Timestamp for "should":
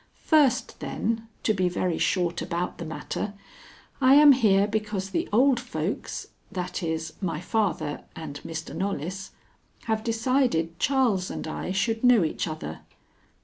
11.71-12.03